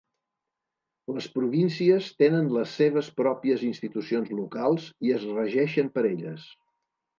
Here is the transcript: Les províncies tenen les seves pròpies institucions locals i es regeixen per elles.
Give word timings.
Les 1.17 1.27
províncies 1.35 2.07
tenen 2.23 2.47
les 2.55 2.73
seves 2.81 3.11
pròpies 3.23 3.67
institucions 3.69 4.33
locals 4.41 4.89
i 5.11 5.15
es 5.21 5.29
regeixen 5.37 5.95
per 5.99 6.09
elles. 6.15 6.51